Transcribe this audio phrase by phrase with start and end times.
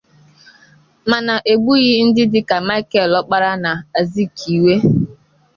[1.11, 4.73] Mana egbughị ndị dịka Michael Ọkpara na Azịkiwe